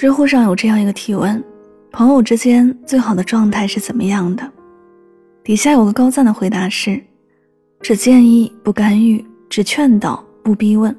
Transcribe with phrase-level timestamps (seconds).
[0.00, 1.44] 知乎上有这样一个提问：
[1.92, 4.50] 朋友之间最好的状态是怎么样的？
[5.44, 6.98] 底下有个高赞的回答是：
[7.82, 10.96] 只建议不干预，只劝导不逼问，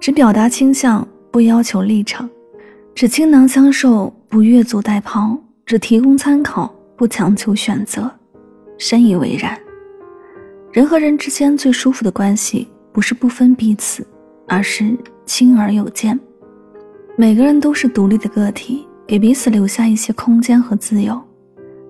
[0.00, 2.26] 只表达倾向不要求立场，
[2.94, 8.10] 只倾囊相授不越俎代庖，只提供参考不强求选择。
[8.78, 9.60] 深以为然。
[10.72, 14.06] 人和人之间最舒服的关系，不是不分彼此，
[14.48, 14.96] 而是
[15.26, 16.18] 亲而有间。
[17.14, 21.20] 每个人都是独立的个体，给彼此留下一些空间和自由，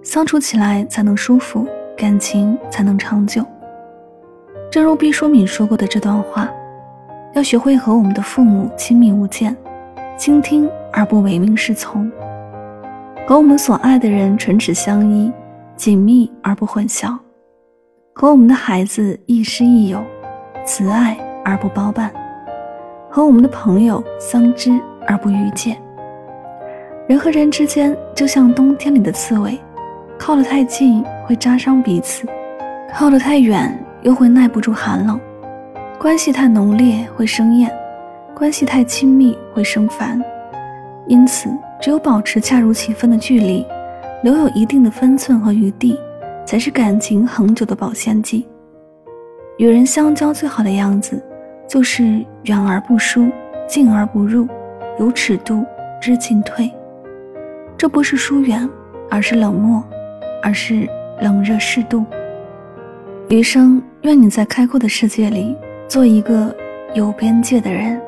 [0.02, 1.64] 相处起来才能舒服，
[1.97, 3.45] 感情才能长久。
[4.69, 6.50] 正如毕淑敏说过的这段话：
[7.34, 9.56] 要学会和我们的父母亲密无间，
[10.19, 12.11] 倾听而不唯命是从；
[13.25, 15.33] 和我们所爱的人唇齿相依，
[15.77, 17.16] 紧密而不混淆；
[18.12, 20.02] 和我们的孩子亦师亦友，
[20.66, 22.11] 慈爱而不包办；
[23.09, 24.80] 和我们的朋友相知。
[25.06, 25.77] 而不逾界。
[27.09, 29.58] 人和人之间就像冬天里的刺猬，
[30.19, 32.27] 靠得太近会扎伤彼此，
[32.95, 35.20] 靠得太远又会耐不住寒冷。
[35.98, 37.70] 关系太浓烈会生厌，
[38.34, 40.20] 关系太亲密会生烦。
[41.06, 43.67] 因此，只有保持恰如其分的距离，
[44.23, 45.98] 留有一定的分寸和余地，
[46.47, 48.47] 才是感情恒久的保鲜剂。
[49.58, 51.23] 与人相交最好的样子，
[51.69, 53.28] 就是远而不疏，
[53.67, 54.47] 近而不入。
[54.98, 55.65] 有尺度，
[56.01, 56.71] 知进退，
[57.77, 58.69] 这不是疏远，
[59.11, 59.83] 而是冷漠，
[60.43, 60.89] 而是
[61.21, 62.05] 冷热适度。
[63.29, 65.57] 余生，愿你在开阔的世界里，
[65.89, 66.55] 做一个
[66.95, 68.01] 有边界的人。